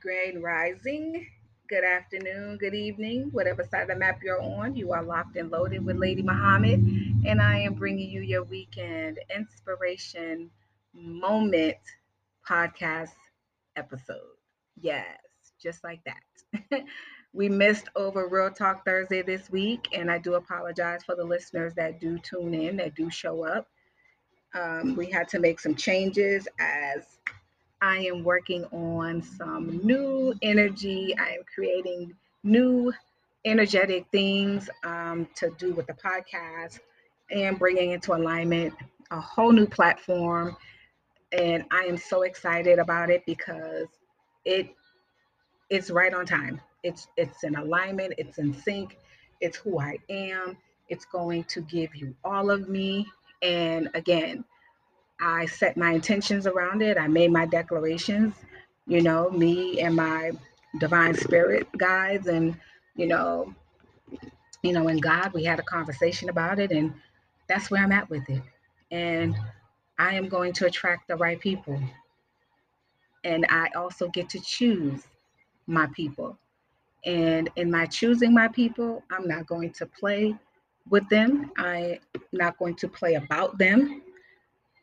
Grand 0.00 0.42
Rising. 0.42 1.26
Good 1.68 1.84
afternoon, 1.84 2.58
good 2.58 2.74
evening, 2.74 3.28
whatever 3.32 3.64
side 3.64 3.82
of 3.82 3.88
the 3.88 3.96
map 3.96 4.20
you're 4.22 4.40
on. 4.40 4.76
You 4.76 4.92
are 4.92 5.02
locked 5.02 5.36
and 5.36 5.50
loaded 5.50 5.84
with 5.84 5.96
Lady 5.96 6.22
Muhammad, 6.22 6.80
and 7.26 7.40
I 7.40 7.58
am 7.58 7.74
bringing 7.74 8.10
you 8.10 8.20
your 8.20 8.44
weekend 8.44 9.18
inspiration 9.34 10.50
moment 10.92 11.76
podcast 12.48 13.10
episode. 13.76 14.36
Yes, 14.80 15.18
just 15.60 15.82
like 15.82 16.00
that. 16.04 16.82
we 17.32 17.48
missed 17.48 17.88
over 17.96 18.28
Real 18.28 18.50
Talk 18.50 18.84
Thursday 18.84 19.22
this 19.22 19.50
week, 19.50 19.88
and 19.92 20.10
I 20.10 20.18
do 20.18 20.34
apologize 20.34 21.02
for 21.04 21.16
the 21.16 21.24
listeners 21.24 21.74
that 21.74 22.00
do 22.00 22.18
tune 22.18 22.54
in, 22.54 22.76
that 22.76 22.94
do 22.94 23.10
show 23.10 23.44
up. 23.44 23.68
Um, 24.54 24.94
we 24.96 25.10
had 25.10 25.28
to 25.28 25.38
make 25.38 25.60
some 25.60 25.74
changes 25.74 26.46
as 26.60 27.18
I 27.80 27.98
am 27.98 28.24
working 28.24 28.64
on 28.66 29.22
some 29.22 29.80
new 29.84 30.34
energy. 30.42 31.14
I 31.18 31.30
am 31.30 31.42
creating 31.54 32.14
new 32.42 32.92
energetic 33.44 34.06
things 34.10 34.70
um, 34.84 35.28
to 35.36 35.50
do 35.58 35.74
with 35.74 35.86
the 35.86 35.94
podcast 35.94 36.80
and 37.30 37.58
bringing 37.58 37.90
into 37.92 38.14
alignment 38.14 38.74
a 39.10 39.20
whole 39.20 39.52
new 39.52 39.66
platform. 39.66 40.56
And 41.32 41.64
I 41.70 41.82
am 41.82 41.96
so 41.96 42.22
excited 42.22 42.78
about 42.78 43.10
it 43.10 43.24
because 43.26 43.88
it 44.44 44.74
it's 45.68 45.90
right 45.90 46.14
on 46.14 46.24
time. 46.24 46.60
It's 46.82 47.08
it's 47.16 47.44
in 47.44 47.56
alignment. 47.56 48.14
It's 48.18 48.38
in 48.38 48.54
sync. 48.54 48.96
It's 49.40 49.56
who 49.56 49.80
I 49.80 49.98
am. 50.08 50.56
It's 50.88 51.04
going 51.04 51.44
to 51.44 51.60
give 51.60 51.94
you 51.94 52.14
all 52.24 52.50
of 52.50 52.68
me. 52.68 53.06
And 53.42 53.90
again, 53.94 54.44
I 55.20 55.46
set 55.46 55.76
my 55.76 55.92
intentions 55.92 56.46
around 56.46 56.82
it. 56.82 56.98
I 56.98 57.08
made 57.08 57.32
my 57.32 57.46
declarations, 57.46 58.34
you 58.86 59.00
know, 59.00 59.30
me 59.30 59.80
and 59.80 59.94
my 59.94 60.32
divine 60.78 61.14
spirit 61.14 61.66
guides 61.78 62.26
and, 62.26 62.56
you 62.96 63.06
know, 63.06 63.54
you 64.62 64.72
know, 64.72 64.88
and 64.88 65.00
God, 65.00 65.32
we 65.32 65.44
had 65.44 65.58
a 65.58 65.62
conversation 65.64 66.28
about 66.28 66.58
it 66.58 66.70
and 66.70 66.92
that's 67.48 67.70
where 67.70 67.82
I'm 67.82 67.92
at 67.92 68.10
with 68.10 68.28
it. 68.28 68.42
And 68.90 69.36
I 69.98 70.14
am 70.14 70.28
going 70.28 70.52
to 70.54 70.66
attract 70.66 71.08
the 71.08 71.16
right 71.16 71.40
people. 71.40 71.80
And 73.24 73.46
I 73.48 73.68
also 73.74 74.08
get 74.08 74.28
to 74.30 74.40
choose 74.40 75.02
my 75.66 75.86
people. 75.94 76.38
And 77.04 77.48
in 77.56 77.70
my 77.70 77.86
choosing 77.86 78.34
my 78.34 78.48
people, 78.48 79.02
I'm 79.10 79.26
not 79.26 79.46
going 79.46 79.72
to 79.74 79.86
play 79.86 80.34
with 80.88 81.08
them. 81.08 81.52
I'm 81.56 81.98
not 82.32 82.58
going 82.58 82.74
to 82.76 82.88
play 82.88 83.14
about 83.14 83.58
them 83.58 84.02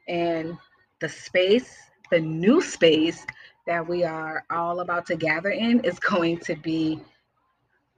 and 0.08 0.58
the 1.00 1.10
space, 1.10 1.78
the 2.12 2.20
new 2.20 2.62
space 2.62 3.26
that 3.68 3.88
we 3.88 4.04
are 4.04 4.44
all 4.50 4.82
about 4.82 5.06
to 5.08 5.16
gather 5.16 5.50
in 5.50 5.80
is 5.82 6.00
going 6.00 6.38
to 6.40 6.56
be 6.56 7.02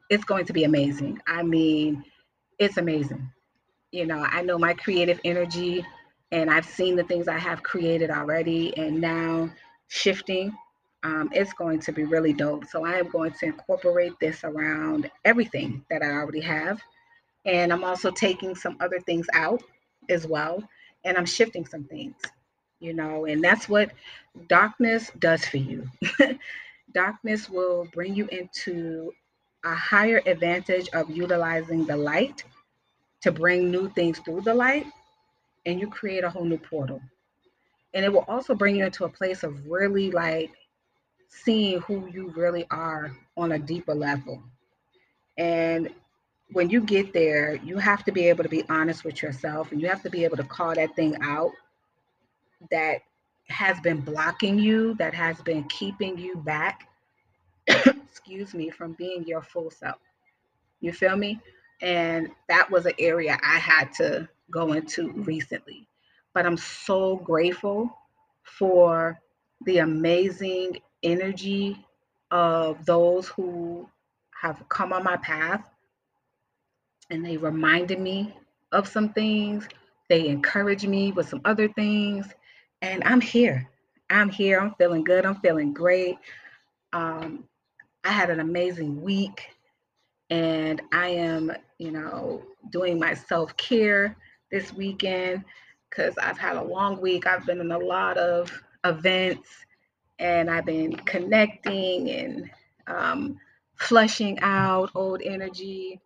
it's 0.09 0.23
going 0.23 0.45
to 0.45 0.53
be 0.53 0.65
amazing. 0.65 1.19
I 1.25 1.41
mean, 1.41 2.03
it's 2.59 2.77
amazing. 2.77 3.27
You 3.91 4.05
know, 4.05 4.19
I 4.19 4.43
know 4.43 4.57
my 4.59 4.73
creative 4.75 5.19
energy 5.25 5.83
and 6.31 6.49
I've 6.51 6.65
seen 6.65 6.95
the 6.95 7.03
things 7.03 7.27
I 7.27 7.39
have 7.39 7.63
created 7.63 8.11
already 8.11 8.77
and 8.77 9.01
now 9.01 9.49
shifting 9.87 10.55
um, 11.05 11.29
it's 11.31 11.53
going 11.53 11.79
to 11.81 11.91
be 11.91 12.03
really 12.03 12.33
dope. 12.33 12.65
So 12.65 12.83
I 12.83 12.93
am 12.93 13.09
going 13.09 13.31
to 13.39 13.45
incorporate 13.45 14.13
this 14.19 14.43
around 14.43 15.11
everything 15.23 15.85
that 15.91 16.01
I 16.01 16.07
already 16.07 16.41
have. 16.41 16.81
And 17.45 17.71
I'm 17.71 17.83
also 17.83 18.09
taking 18.09 18.55
some 18.55 18.75
other 18.79 18.99
things 18.99 19.27
out 19.33 19.61
as 20.09 20.25
well 20.25 20.63
and 21.05 21.17
I'm 21.17 21.25
shifting 21.25 21.65
some 21.65 21.85
things, 21.85 22.15
you 22.79 22.93
know, 22.93 23.25
and 23.25 23.41
that's 23.43 23.69
what 23.69 23.91
darkness 24.49 25.11
does 25.19 25.45
for 25.45 25.57
you. 25.57 25.87
darkness 26.93 27.49
will 27.49 27.87
bring 27.93 28.15
you 28.15 28.27
into 28.31 29.13
a 29.63 29.73
higher 29.73 30.21
advantage 30.25 30.89
of 30.93 31.09
utilizing 31.09 31.85
the 31.85 31.95
light 31.95 32.43
to 33.21 33.31
bring 33.31 33.71
new 33.71 33.89
things 33.89 34.19
through 34.19 34.41
the 34.41 34.53
light, 34.53 34.85
and 35.65 35.79
you 35.79 35.89
create 35.89 36.23
a 36.23 36.29
whole 36.29 36.45
new 36.45 36.57
portal. 36.57 37.01
And 37.93 38.03
it 38.03 38.11
will 38.11 38.25
also 38.27 38.53
bring 38.53 38.75
you 38.75 38.85
into 38.85 39.05
a 39.05 39.09
place 39.09 39.43
of 39.43 39.67
really 39.67 40.11
like 40.11 40.51
seeing 41.29 41.79
who 41.81 42.07
you 42.07 42.31
really 42.35 42.65
are 42.71 43.11
on 43.37 43.53
a 43.53 43.59
deeper 43.59 43.95
level. 43.95 44.43
And 45.37 45.89
when 46.51 46.69
you 46.69 46.81
get 46.81 47.13
there, 47.13 47.55
you 47.63 47.77
have 47.77 48.03
to 48.05 48.11
be 48.11 48.27
able 48.29 48.43
to 48.43 48.49
be 48.49 48.63
honest 48.69 49.03
with 49.03 49.21
yourself 49.21 49.71
and 49.71 49.81
you 49.81 49.87
have 49.87 50.03
to 50.03 50.09
be 50.09 50.23
able 50.23 50.37
to 50.37 50.43
call 50.43 50.75
that 50.75 50.95
thing 50.95 51.17
out 51.21 51.51
that 52.71 52.99
has 53.47 53.79
been 53.81 53.99
blocking 54.01 54.57
you, 54.57 54.95
that 54.95 55.13
has 55.13 55.41
been 55.41 55.63
keeping 55.65 56.17
you 56.17 56.37
back, 56.37 56.87
excuse 57.67 58.53
me, 58.53 58.69
from 58.69 58.93
being 58.93 59.25
your 59.25 59.41
full 59.41 59.71
self. 59.71 59.97
You 60.81 60.93
feel 60.93 61.15
me? 61.15 61.39
And 61.81 62.29
that 62.47 62.69
was 62.71 62.85
an 62.85 62.93
area 62.99 63.37
I 63.43 63.57
had 63.57 63.91
to 63.95 64.27
go 64.49 64.73
into 64.73 65.11
recently. 65.11 65.87
But 66.33 66.45
I'm 66.45 66.57
so 66.57 67.17
grateful 67.17 67.95
for 68.43 69.19
the 69.65 69.79
amazing 69.79 70.79
energy 71.03 71.85
of 72.31 72.85
those 72.85 73.27
who 73.27 73.89
have 74.41 74.63
come 74.69 74.93
on 74.93 75.03
my 75.03 75.17
path 75.17 75.69
and 77.09 77.25
they 77.25 77.37
reminded 77.37 77.99
me 77.99 78.33
of 78.71 78.87
some 78.87 79.13
things. 79.13 79.67
They 80.09 80.27
encouraged 80.27 80.87
me 80.87 81.11
with 81.11 81.29
some 81.29 81.41
other 81.45 81.67
things. 81.67 82.27
And 82.81 83.03
I'm 83.03 83.21
here. 83.21 83.69
I'm 84.09 84.29
here. 84.29 84.59
I'm 84.59 84.75
feeling 84.75 85.03
good. 85.03 85.25
I'm 85.25 85.35
feeling 85.35 85.73
great. 85.73 86.17
Um, 86.93 87.45
I 88.03 88.09
had 88.09 88.29
an 88.29 88.39
amazing 88.39 89.01
week. 89.01 89.49
And 90.29 90.81
I 90.91 91.09
am, 91.09 91.51
you 91.77 91.91
know, 91.91 92.43
doing 92.71 92.99
my 92.99 93.13
self 93.13 93.55
care 93.57 94.15
this 94.51 94.73
weekend 94.73 95.43
because 95.89 96.15
I've 96.17 96.37
had 96.37 96.57
a 96.57 96.63
long 96.63 96.99
week. 96.99 97.27
I've 97.27 97.45
been 97.45 97.61
in 97.61 97.71
a 97.71 97.77
lot 97.77 98.17
of 98.17 98.51
events 98.83 99.47
and 100.19 100.49
I've 100.49 100.65
been 100.65 100.95
connecting 100.95 102.09
and 102.09 102.49
um, 102.87 103.39
flushing 103.77 104.39
out 104.39 104.91
old 104.95 105.21
energy 105.21 105.99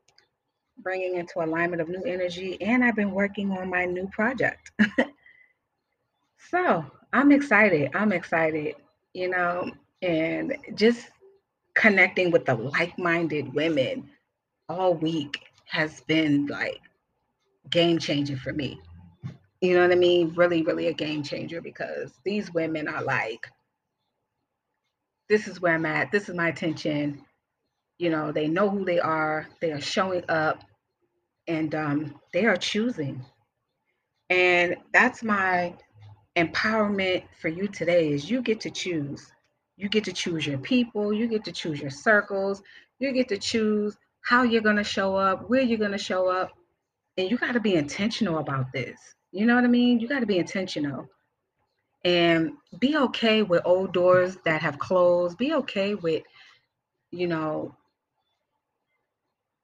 bringing 0.82 1.16
into 1.16 1.40
alignment 1.44 1.82
of 1.82 1.90
new 1.90 2.04
energy, 2.04 2.62
and 2.62 2.84
I've 2.84 2.96
been 2.96 3.12
working 3.12 3.52
on 3.52 3.70
my 3.70 3.86
new 3.86 4.08
project. 4.08 4.72
so 6.50 6.86
I'm 7.14 7.32
excited. 7.32 7.92
I'm 7.94 8.12
excited, 8.12 8.76
you 9.14 9.30
know, 9.30 9.72
and 10.02 10.56
just 10.76 11.10
connecting 11.76 12.32
with 12.32 12.46
the 12.46 12.56
like 12.56 12.98
minded 12.98 13.54
women 13.54 14.10
all 14.68 14.94
week 14.94 15.40
has 15.66 16.02
been 16.02 16.48
like 16.48 16.82
game 17.70 18.00
changing 18.00 18.38
for 18.38 18.54
me. 18.54 18.80
You 19.62 19.76
know 19.76 19.82
what 19.82 19.92
I 19.92 19.96
mean? 19.96 20.34
Really, 20.36 20.62
really 20.62 20.88
a 20.88 20.94
game 20.94 21.24
changer 21.24 21.62
because 21.62 22.14
these 22.24 22.54
women 22.54 22.88
are 22.88 23.04
like, 23.04 23.48
this 25.28 25.48
is 25.48 25.62
where 25.62 25.76
I'm 25.76 25.86
at. 25.86 26.12
This 26.12 26.30
is 26.30 26.36
my 26.36 26.48
attention. 26.48 27.24
You 27.98 28.10
know, 28.10 28.32
they 28.32 28.48
know 28.48 28.70
who 28.70 28.86
they 28.86 29.00
are. 29.00 29.48
They 29.60 29.72
are 29.72 29.82
showing 29.82 30.24
up 30.30 30.64
and 31.50 31.74
um, 31.74 32.16
they 32.32 32.46
are 32.46 32.56
choosing. 32.56 33.26
And 34.30 34.78
that's 34.94 35.24
my 35.24 35.74
empowerment 36.38 37.24
for 37.42 37.50
you 37.50 37.68
today 37.68 38.10
is 38.10 38.30
you 38.30 38.42
get 38.42 38.62
to 38.62 38.70
choose. 38.70 39.32
You 39.76 39.90
get 39.90 40.04
to 40.04 40.14
choose 40.14 40.46
your 40.46 40.60
people, 40.60 41.12
you 41.12 41.28
get 41.28 41.44
to 41.46 41.52
choose 41.52 41.82
your 41.82 41.90
circles, 41.90 42.62
you 43.00 43.12
get 43.12 43.28
to 43.30 43.38
choose 43.38 43.98
how 44.22 44.44
you're 44.44 44.62
going 44.62 44.76
to 44.76 44.84
show 44.84 45.16
up, 45.16 45.50
where 45.50 45.62
you're 45.62 45.80
going 45.80 45.92
to 45.92 45.98
show 45.98 46.30
up. 46.30 46.52
And 47.18 47.32
you 47.32 47.38
got 47.38 47.54
to 47.54 47.60
be 47.60 47.76
intentional 47.76 48.38
about 48.38 48.72
this. 48.72 49.00
You 49.32 49.46
know 49.46 49.56
what 49.56 49.64
I 49.64 49.68
mean? 49.68 50.00
You 50.00 50.08
got 50.08 50.20
to 50.20 50.26
be 50.26 50.38
intentional 50.38 51.10
and 52.06 52.52
be 52.80 52.96
okay 52.96 53.42
with 53.42 53.62
old 53.66 53.94
doors 53.94 54.38
that 54.46 54.62
have 54.62 54.78
closed. 54.78 55.38
Be 55.38 55.54
okay 55.56 55.96
with, 55.96 56.24
you 57.12 57.28
know, 57.28 57.76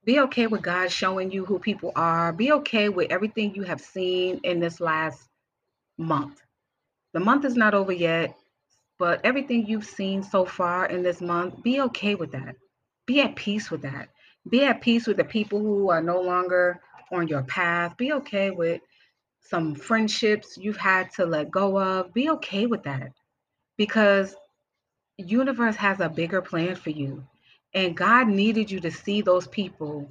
be 0.05 0.19
okay 0.19 0.45
with 0.47 0.61
God 0.61 0.91
showing 0.91 1.31
you 1.31 1.45
who 1.45 1.57
people 1.57 1.91
are. 1.95 2.31
Be 2.31 2.51
okay 2.53 2.89
with 2.89 3.11
everything 3.11 3.55
you 3.55 3.63
have 3.63 3.81
seen 3.81 4.39
in 4.43 4.59
this 4.59 4.79
last 4.79 5.27
month. 5.97 6.41
The 7.13 7.19
month 7.19 7.43
is 7.43 7.55
not 7.55 7.73
over 7.73 7.91
yet, 7.91 8.35
but 8.99 9.21
everything 9.23 9.65
you've 9.65 9.85
seen 9.85 10.21
so 10.21 10.45
far 10.45 10.85
in 10.85 11.01
this 11.01 11.21
month, 11.21 11.63
be 11.63 11.81
okay 11.81 12.15
with 12.15 12.31
that. 12.33 12.55
Be 13.07 13.21
at 13.21 13.35
peace 13.35 13.71
with 13.71 13.81
that. 13.81 14.09
Be 14.49 14.63
at 14.65 14.81
peace 14.81 15.07
with 15.07 15.17
the 15.17 15.23
people 15.23 15.59
who 15.59 15.89
are 15.89 16.01
no 16.01 16.21
longer 16.21 16.79
on 17.11 17.27
your 17.27 17.43
path. 17.43 17.97
Be 17.97 18.13
okay 18.13 18.51
with 18.51 18.81
some 19.41 19.73
friendships 19.75 20.57
you've 20.57 20.77
had 20.77 21.11
to 21.13 21.25
let 21.25 21.49
go 21.49 21.79
of. 21.79 22.13
Be 22.13 22.29
okay 22.31 22.67
with 22.67 22.83
that 22.83 23.11
because 23.77 24.35
universe 25.17 25.75
has 25.75 25.99
a 25.99 26.09
bigger 26.09 26.41
plan 26.41 26.75
for 26.75 26.91
you. 26.91 27.23
And 27.75 27.95
God 27.95 28.29
needed 28.29 28.71
you 28.71 28.79
to 28.79 28.89
see 28.89 29.21
those 29.21 29.47
people 29.47 30.09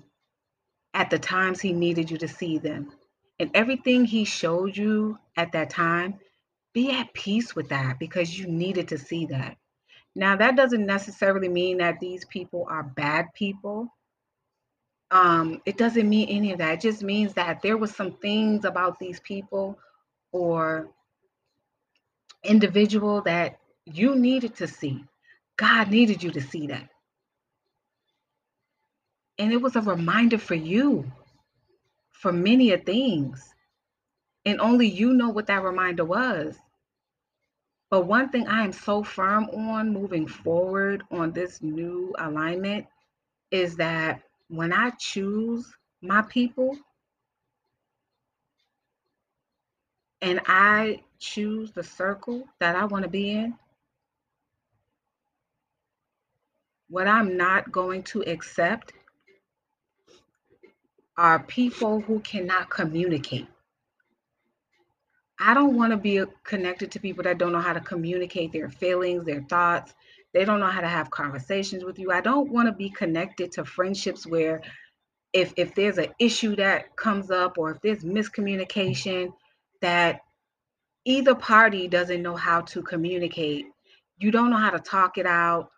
at 0.92 1.10
the 1.10 1.18
times 1.18 1.60
He 1.60 1.72
needed 1.72 2.10
you 2.10 2.18
to 2.18 2.28
see 2.28 2.58
them. 2.58 2.92
And 3.40 3.50
everything 3.54 4.04
He 4.04 4.24
showed 4.24 4.76
you 4.76 5.18
at 5.36 5.52
that 5.52 5.70
time, 5.70 6.20
be 6.74 6.92
at 6.92 7.12
peace 7.14 7.56
with 7.56 7.70
that 7.70 7.98
because 7.98 8.38
you 8.38 8.46
needed 8.46 8.88
to 8.88 8.98
see 8.98 9.26
that. 9.26 9.56
Now, 10.14 10.36
that 10.36 10.56
doesn't 10.56 10.86
necessarily 10.86 11.48
mean 11.48 11.78
that 11.78 11.98
these 12.00 12.24
people 12.26 12.66
are 12.68 12.82
bad 12.82 13.26
people. 13.34 13.88
Um, 15.10 15.62
it 15.64 15.78
doesn't 15.78 16.08
mean 16.08 16.28
any 16.28 16.52
of 16.52 16.58
that. 16.58 16.74
It 16.74 16.80
just 16.80 17.02
means 17.02 17.32
that 17.34 17.62
there 17.62 17.76
was 17.76 17.94
some 17.94 18.12
things 18.12 18.64
about 18.64 18.98
these 18.98 19.20
people 19.20 19.78
or 20.32 20.88
individual 22.44 23.22
that 23.22 23.58
you 23.86 24.14
needed 24.16 24.54
to 24.56 24.68
see. 24.68 25.04
God 25.56 25.90
needed 25.90 26.22
you 26.22 26.30
to 26.32 26.40
see 26.40 26.66
that. 26.68 26.88
And 29.38 29.52
it 29.52 29.60
was 29.60 29.76
a 29.76 29.80
reminder 29.80 30.38
for 30.38 30.54
you 30.54 31.10
for 32.12 32.32
many 32.32 32.72
of 32.72 32.84
things. 32.84 33.54
And 34.44 34.60
only 34.60 34.86
you 34.86 35.14
know 35.14 35.30
what 35.30 35.46
that 35.46 35.62
reminder 35.62 36.04
was. 36.04 36.56
But 37.90 38.06
one 38.06 38.28
thing 38.28 38.46
I 38.48 38.64
am 38.64 38.72
so 38.72 39.02
firm 39.02 39.48
on 39.50 39.92
moving 39.92 40.26
forward 40.26 41.02
on 41.10 41.32
this 41.32 41.62
new 41.62 42.14
alignment 42.18 42.86
is 43.50 43.76
that 43.76 44.22
when 44.48 44.72
I 44.72 44.90
choose 44.98 45.72
my 46.02 46.22
people 46.22 46.76
and 50.20 50.40
I 50.46 51.02
choose 51.18 51.72
the 51.72 51.84
circle 51.84 52.46
that 52.58 52.76
I 52.76 52.84
want 52.84 53.04
to 53.04 53.10
be 53.10 53.32
in, 53.32 53.54
what 56.88 57.06
I'm 57.06 57.36
not 57.36 57.70
going 57.72 58.02
to 58.04 58.22
accept 58.22 58.92
are 61.16 61.40
people 61.40 62.00
who 62.00 62.20
cannot 62.20 62.70
communicate. 62.70 63.46
I 65.38 65.54
don't 65.54 65.76
want 65.76 65.90
to 65.90 65.96
be 65.96 66.22
connected 66.44 66.90
to 66.92 67.00
people 67.00 67.24
that 67.24 67.38
don't 67.38 67.52
know 67.52 67.60
how 67.60 67.72
to 67.72 67.80
communicate 67.80 68.52
their 68.52 68.70
feelings, 68.70 69.24
their 69.24 69.42
thoughts. 69.42 69.94
They 70.32 70.44
don't 70.44 70.60
know 70.60 70.68
how 70.68 70.80
to 70.80 70.88
have 70.88 71.10
conversations 71.10 71.84
with 71.84 71.98
you. 71.98 72.10
I 72.10 72.20
don't 72.20 72.50
want 72.50 72.66
to 72.66 72.72
be 72.72 72.90
connected 72.90 73.52
to 73.52 73.64
friendships 73.64 74.26
where 74.26 74.62
if 75.32 75.52
if 75.56 75.74
there's 75.74 75.98
an 75.98 76.08
issue 76.18 76.56
that 76.56 76.96
comes 76.96 77.30
up 77.30 77.58
or 77.58 77.72
if 77.72 77.80
there's 77.82 78.04
miscommunication 78.04 79.32
that 79.80 80.20
either 81.04 81.34
party 81.34 81.88
doesn't 81.88 82.22
know 82.22 82.36
how 82.36 82.60
to 82.62 82.82
communicate, 82.82 83.66
you 84.18 84.30
don't 84.30 84.50
know 84.50 84.56
how 84.56 84.70
to 84.70 84.78
talk 84.78 85.18
it 85.18 85.26
out, 85.26 85.70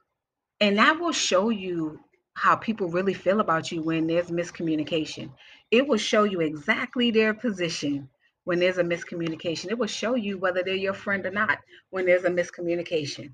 and 0.60 0.78
that 0.78 1.00
will 1.00 1.12
show 1.12 1.48
you 1.48 1.98
how 2.36 2.54
people 2.54 2.88
really 2.88 3.14
feel 3.14 3.40
about 3.40 3.72
you 3.72 3.80
when 3.80 4.06
there's 4.06 4.30
miscommunication. 4.30 5.30
It 5.70 5.88
will 5.88 5.96
show 5.96 6.24
you 6.24 6.42
exactly 6.42 7.10
their 7.10 7.32
position 7.32 8.10
when 8.44 8.58
there's 8.58 8.76
a 8.76 8.84
miscommunication. 8.84 9.70
It 9.70 9.78
will 9.78 9.86
show 9.86 10.14
you 10.14 10.36
whether 10.36 10.62
they're 10.62 10.74
your 10.74 10.92
friend 10.92 11.24
or 11.24 11.30
not 11.30 11.58
when 11.90 12.04
there's 12.04 12.24
a 12.24 12.30
miscommunication. 12.30 13.32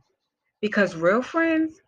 Because 0.61 0.95
real 0.95 1.21
friends, 1.21 1.83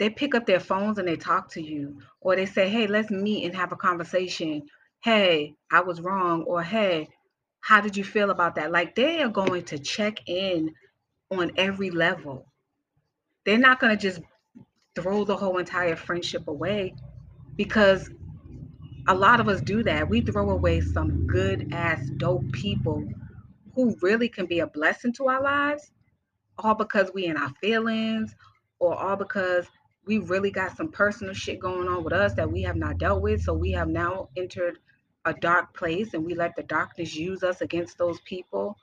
they 0.00 0.10
pick 0.10 0.34
up 0.34 0.44
their 0.44 0.58
phones 0.58 0.98
and 0.98 1.06
they 1.06 1.16
talk 1.16 1.48
to 1.52 1.62
you, 1.62 2.00
or 2.20 2.34
they 2.34 2.46
say, 2.46 2.68
Hey, 2.68 2.88
let's 2.88 3.12
meet 3.12 3.44
and 3.44 3.54
have 3.54 3.70
a 3.70 3.76
conversation. 3.76 4.62
Hey, 5.04 5.54
I 5.70 5.80
was 5.80 6.00
wrong. 6.00 6.42
Or 6.42 6.64
hey, 6.64 7.08
how 7.60 7.80
did 7.80 7.96
you 7.96 8.02
feel 8.02 8.30
about 8.30 8.56
that? 8.56 8.72
Like 8.72 8.96
they 8.96 9.22
are 9.22 9.28
going 9.28 9.62
to 9.66 9.78
check 9.78 10.18
in 10.26 10.74
on 11.30 11.52
every 11.56 11.90
level. 11.90 12.46
They're 13.46 13.56
not 13.56 13.78
going 13.78 13.96
to 13.96 14.02
just 14.02 14.20
throw 14.94 15.24
the 15.24 15.36
whole 15.36 15.58
entire 15.58 15.96
friendship 15.96 16.48
away 16.48 16.94
because 17.56 18.10
a 19.08 19.14
lot 19.14 19.40
of 19.40 19.48
us 19.48 19.60
do 19.60 19.82
that. 19.84 20.08
We 20.08 20.20
throw 20.20 20.50
away 20.50 20.80
some 20.80 21.26
good 21.26 21.72
ass 21.72 22.08
dope 22.16 22.50
people 22.52 23.06
who 23.74 23.96
really 24.02 24.28
can 24.28 24.46
be 24.46 24.60
a 24.60 24.66
blessing 24.66 25.12
to 25.14 25.28
our 25.28 25.42
lives, 25.42 25.90
all 26.58 26.74
because 26.74 27.10
we 27.14 27.26
in 27.26 27.36
our 27.36 27.52
feelings, 27.60 28.34
or 28.78 28.94
all 28.94 29.16
because 29.16 29.66
we 30.06 30.18
really 30.18 30.50
got 30.50 30.76
some 30.76 30.90
personal 30.90 31.34
shit 31.34 31.60
going 31.60 31.88
on 31.88 32.02
with 32.02 32.12
us 32.12 32.34
that 32.34 32.50
we 32.50 32.62
have 32.62 32.76
not 32.76 32.98
dealt 32.98 33.22
with. 33.22 33.42
So 33.42 33.52
we 33.52 33.72
have 33.72 33.88
now 33.88 34.28
entered 34.36 34.78
a 35.24 35.34
dark 35.34 35.74
place 35.74 36.14
and 36.14 36.24
we 36.24 36.34
let 36.34 36.56
the 36.56 36.62
darkness 36.62 37.14
use 37.14 37.42
us 37.42 37.60
against 37.60 37.98
those 37.98 38.20
people 38.22 38.76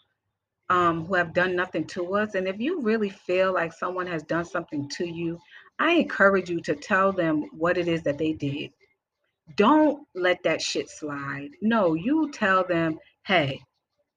um, 0.69 1.05
who 1.05 1.15
have 1.15 1.33
done 1.33 1.55
nothing 1.55 1.85
to 1.87 2.15
us. 2.15 2.35
And 2.35 2.47
if 2.47 2.59
you 2.59 2.81
really 2.81 3.09
feel 3.09 3.53
like 3.53 3.73
someone 3.73 4.07
has 4.07 4.23
done 4.23 4.45
something 4.45 4.89
to 4.89 5.05
you, 5.05 5.39
I 5.79 5.93
encourage 5.93 6.49
you 6.49 6.59
to 6.61 6.75
tell 6.75 7.11
them 7.11 7.49
what 7.51 7.77
it 7.77 7.87
is 7.87 8.03
that 8.03 8.17
they 8.17 8.33
did. 8.33 8.71
Don't 9.55 10.05
let 10.15 10.43
that 10.43 10.61
shit 10.61 10.89
slide. 10.89 11.49
No, 11.61 11.93
you 11.93 12.31
tell 12.31 12.63
them, 12.63 12.99
hey, 13.25 13.61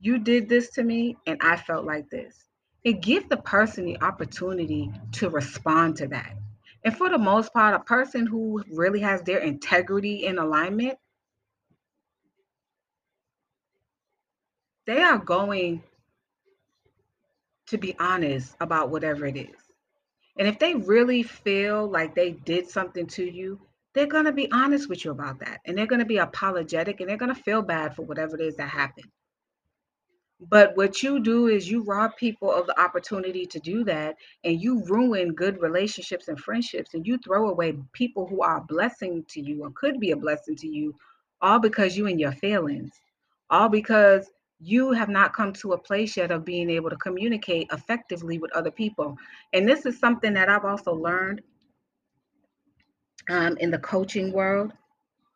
you 0.01 0.19
did 0.19 0.49
this 0.49 0.71
to 0.71 0.83
me 0.83 1.17
and 1.27 1.39
I 1.43 1.57
felt 1.57 1.85
like 1.85 2.09
this. 2.11 2.45
And 2.85 3.03
give 3.03 3.29
the 3.29 3.37
person 3.37 3.85
the 3.85 4.01
opportunity 4.03 4.91
to 5.13 5.29
respond 5.29 5.97
to 5.97 6.09
that. 6.09 6.35
And 6.83 6.97
for 6.97 7.11
the 7.11 7.19
most 7.19 7.53
part, 7.53 7.75
a 7.75 7.81
person 7.81 8.27
who 8.27 8.65
really 8.73 9.01
has 9.01 9.23
their 9.23 9.41
integrity 9.41 10.25
in 10.25 10.39
alignment, 10.39 10.99
they 14.87 15.03
are 15.03 15.19
going 15.19 15.83
to 17.67 17.79
be 17.79 17.95
honest 18.01 18.57
about 18.61 18.89
whatever 18.91 19.27
it 19.27 19.37
is. 19.37 19.70
And 20.41 20.49
if 20.49 20.59
they 20.59 20.75
really 20.75 21.23
feel 21.23 21.87
like 21.87 22.15
they 22.15 22.31
did 22.31 22.67
something 22.71 23.07
to 23.09 23.25
you, 23.31 23.61
they're 23.93 24.07
going 24.07 24.25
to 24.25 24.33
be 24.33 24.51
honest 24.51 24.89
with 24.89 25.05
you 25.05 25.11
about 25.11 25.39
that. 25.41 25.61
And 25.67 25.77
they're 25.77 25.87
going 25.87 26.01
to 26.01 26.07
be 26.07 26.17
apologetic 26.17 27.01
and 27.01 27.11
they're 27.11 27.19
going 27.19 27.35
to 27.35 27.43
feel 27.43 27.61
bad 27.61 27.95
for 27.95 28.03
whatever 28.03 28.37
it 28.37 28.41
is 28.41 28.57
that 28.57 28.71
happened. 28.71 29.11
But 30.49 30.75
what 30.79 31.03
you 31.03 31.21
do 31.21 31.49
is 31.49 31.71
you 31.71 31.83
rob 31.83 32.17
people 32.17 32.51
of 32.51 32.67
the 32.67 32.81
opportunity 32.81 33.45
to 33.45 33.61
do 33.61 33.85
that 33.85 34.17
and 34.43 34.59
you 34.59 34.83
ruin 34.87 35.35
good 35.35 35.61
relationships 35.61 36.29
and 36.29 36.41
friendships 36.41 36.95
and 36.95 37.07
you 37.07 37.19
throw 37.19 37.51
away 37.51 37.77
people 37.93 38.27
who 38.27 38.41
are 38.41 38.57
a 38.57 38.65
blessing 38.65 39.27
to 39.29 39.43
you 39.43 39.63
or 39.63 39.71
could 39.73 40.01
be 40.01 40.13
a 40.13 40.17
blessing 40.17 40.57
to 40.57 40.67
you 40.67 40.95
all 41.43 41.59
because 41.59 41.99
you 41.99 42.07
and 42.07 42.19
your 42.19 42.33
feelings. 42.33 42.93
All 43.51 43.69
because 43.69 44.31
you 44.61 44.93
have 44.93 45.09
not 45.09 45.35
come 45.35 45.53
to 45.55 45.73
a 45.73 45.79
place 45.79 46.17
yet 46.17 46.31
of 46.31 46.45
being 46.45 46.69
able 46.69 46.91
to 46.91 46.97
communicate 46.97 47.69
effectively 47.73 48.39
with 48.39 48.53
other 48.53 48.71
people. 48.71 49.17
And 49.53 49.67
this 49.67 49.87
is 49.87 49.99
something 49.99 50.35
that 50.35 50.49
I've 50.49 50.67
also 50.67 50.93
learned 50.93 51.41
um, 53.31 53.57
in 53.59 53.71
the 53.71 53.79
coaching 53.79 54.33
world. 54.33 54.73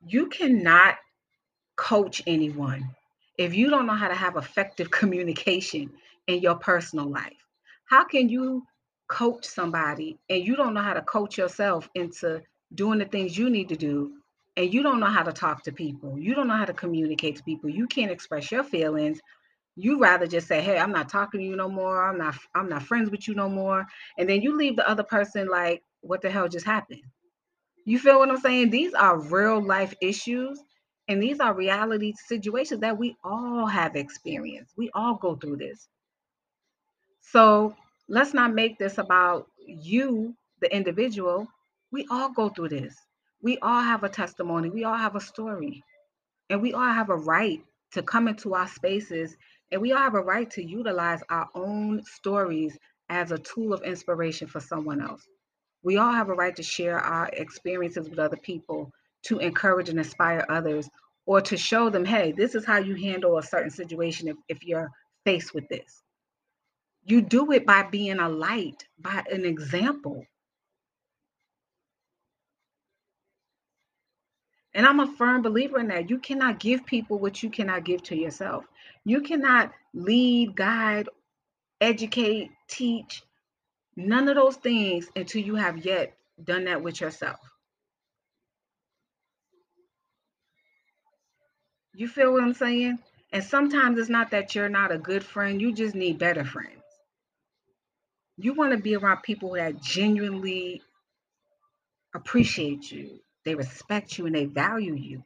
You 0.06 0.26
cannot 0.26 0.96
coach 1.76 2.22
anyone 2.26 2.88
if 3.38 3.54
you 3.54 3.70
don't 3.70 3.86
know 3.86 3.94
how 3.94 4.08
to 4.08 4.14
have 4.14 4.36
effective 4.36 4.90
communication 4.90 5.90
in 6.26 6.40
your 6.40 6.56
personal 6.56 7.10
life. 7.10 7.32
How 7.86 8.04
can 8.04 8.28
you 8.28 8.62
coach 9.08 9.44
somebody 9.44 10.18
and 10.28 10.42
you 10.42 10.56
don't 10.56 10.74
know 10.74 10.82
how 10.82 10.94
to 10.94 11.02
coach 11.02 11.38
yourself 11.38 11.88
into 11.94 12.42
doing 12.74 12.98
the 12.98 13.04
things 13.04 13.36
you 13.36 13.50
need 13.50 13.68
to 13.68 13.76
do 13.76 14.12
and 14.56 14.72
you 14.72 14.82
don't 14.82 15.00
know 15.00 15.06
how 15.06 15.22
to 15.22 15.32
talk 15.32 15.62
to 15.64 15.72
people, 15.72 16.18
you 16.18 16.34
don't 16.34 16.48
know 16.48 16.56
how 16.56 16.64
to 16.64 16.74
communicate 16.74 17.36
to 17.36 17.42
people, 17.44 17.70
you 17.70 17.86
can't 17.86 18.12
express 18.12 18.50
your 18.52 18.64
feelings. 18.64 19.20
You 19.76 19.98
rather 20.00 20.26
just 20.26 20.46
say, 20.48 20.60
"Hey, 20.62 20.78
I'm 20.78 20.92
not 20.92 21.08
talking 21.08 21.40
to 21.40 21.46
you 21.46 21.56
no 21.56 21.68
more. 21.68 22.08
I'm 22.08 22.18
not 22.18 22.36
I'm 22.54 22.68
not 22.68 22.84
friends 22.84 23.10
with 23.10 23.26
you 23.28 23.34
no 23.34 23.48
more." 23.48 23.86
And 24.18 24.28
then 24.28 24.42
you 24.42 24.56
leave 24.56 24.76
the 24.76 24.88
other 24.88 25.02
person 25.02 25.48
like, 25.48 25.82
"What 26.02 26.22
the 26.22 26.30
hell 26.30 26.48
just 26.48 26.66
happened?" 26.66 27.02
You 27.84 27.98
feel 27.98 28.18
what 28.20 28.30
I'm 28.30 28.38
saying? 28.38 28.70
These 28.70 28.94
are 28.94 29.18
real 29.20 29.64
life 29.64 29.94
issues 30.00 30.62
and 31.08 31.22
these 31.22 31.40
are 31.40 31.54
reality 31.54 32.14
situations 32.14 32.80
that 32.80 32.98
we 32.98 33.16
all 33.24 33.66
have 33.66 33.96
experienced. 33.96 34.74
We 34.76 34.90
all 34.94 35.16
go 35.16 35.36
through 35.36 35.56
this. 35.58 35.88
So, 37.20 37.76
let's 38.08 38.34
not 38.34 38.54
make 38.54 38.78
this 38.78 38.98
about 38.98 39.48
you, 39.66 40.34
the 40.60 40.74
individual. 40.74 41.48
We 41.90 42.06
all 42.10 42.30
go 42.30 42.48
through 42.50 42.70
this 42.70 42.96
we 43.44 43.58
all 43.58 43.82
have 43.82 44.04
a 44.04 44.08
testimony, 44.08 44.70
we 44.70 44.84
all 44.84 44.96
have 44.96 45.16
a 45.16 45.20
story, 45.20 45.84
and 46.48 46.62
we 46.62 46.72
all 46.72 46.80
have 46.80 47.10
a 47.10 47.16
right 47.16 47.62
to 47.92 48.02
come 48.02 48.26
into 48.26 48.54
our 48.54 48.66
spaces, 48.66 49.36
and 49.70 49.82
we 49.82 49.92
all 49.92 49.98
have 49.98 50.14
a 50.14 50.22
right 50.22 50.50
to 50.52 50.64
utilize 50.64 51.20
our 51.28 51.46
own 51.54 52.02
stories 52.04 52.78
as 53.10 53.32
a 53.32 53.38
tool 53.38 53.74
of 53.74 53.82
inspiration 53.82 54.48
for 54.48 54.60
someone 54.60 55.02
else. 55.02 55.28
We 55.82 55.98
all 55.98 56.10
have 56.12 56.30
a 56.30 56.34
right 56.34 56.56
to 56.56 56.62
share 56.62 56.98
our 56.98 57.28
experiences 57.34 58.08
with 58.08 58.18
other 58.18 58.38
people 58.38 58.90
to 59.24 59.38
encourage 59.40 59.90
and 59.90 59.98
inspire 59.98 60.46
others 60.48 60.88
or 61.26 61.42
to 61.42 61.58
show 61.58 61.90
them, 61.90 62.06
hey, 62.06 62.32
this 62.32 62.54
is 62.54 62.64
how 62.64 62.78
you 62.78 62.94
handle 62.94 63.36
a 63.36 63.42
certain 63.42 63.70
situation 63.70 64.28
if, 64.28 64.36
if 64.48 64.64
you're 64.64 64.90
faced 65.26 65.52
with 65.54 65.68
this. 65.68 66.02
You 67.04 67.20
do 67.20 67.52
it 67.52 67.66
by 67.66 67.82
being 67.82 68.20
a 68.20 68.28
light, 68.28 68.86
by 68.98 69.22
an 69.30 69.44
example. 69.44 70.24
And 74.74 74.86
I'm 74.86 75.00
a 75.00 75.06
firm 75.16 75.42
believer 75.42 75.78
in 75.78 75.88
that. 75.88 76.10
You 76.10 76.18
cannot 76.18 76.58
give 76.58 76.84
people 76.84 77.18
what 77.18 77.42
you 77.42 77.50
cannot 77.50 77.84
give 77.84 78.02
to 78.04 78.16
yourself. 78.16 78.64
You 79.04 79.20
cannot 79.20 79.72
lead, 79.92 80.56
guide, 80.56 81.08
educate, 81.80 82.50
teach, 82.68 83.22
none 83.96 84.28
of 84.28 84.36
those 84.36 84.56
things 84.56 85.08
until 85.14 85.42
you 85.42 85.54
have 85.54 85.84
yet 85.84 86.16
done 86.42 86.64
that 86.64 86.82
with 86.82 87.00
yourself. 87.00 87.38
You 91.94 92.08
feel 92.08 92.32
what 92.32 92.42
I'm 92.42 92.54
saying? 92.54 92.98
And 93.32 93.44
sometimes 93.44 93.98
it's 93.98 94.08
not 94.08 94.32
that 94.32 94.54
you're 94.54 94.68
not 94.68 94.92
a 94.92 94.98
good 94.98 95.24
friend, 95.24 95.60
you 95.60 95.72
just 95.72 95.94
need 95.94 96.18
better 96.18 96.44
friends. 96.44 96.82
You 98.36 98.54
want 98.54 98.72
to 98.72 98.78
be 98.78 98.96
around 98.96 99.22
people 99.22 99.52
that 99.52 99.80
genuinely 99.80 100.82
appreciate 102.14 102.90
you, 102.90 103.20
they 103.44 103.54
respect 103.54 104.18
you, 104.18 104.26
and 104.26 104.34
they 104.34 104.46
value 104.46 104.94
you 104.94 105.22